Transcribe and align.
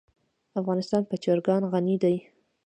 افغانستان 0.59 1.01
په 1.09 1.15
چرګان 1.23 1.63
غني 1.71 1.95
دی. 2.03 2.15